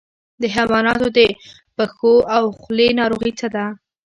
[0.41, 1.19] د حیواناتو د
[1.75, 3.65] پښو او خولې ناروغي څه ده؟